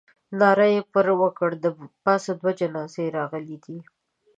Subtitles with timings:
[0.39, 1.55] ناره یې پر وکړه.
[1.63, 1.65] د
[2.05, 3.77] پاسه دوه جنازې راغلې دي.